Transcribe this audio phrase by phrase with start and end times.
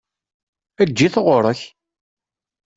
[0.83, 1.59] Eǧǧ-it ɣuṛ-k!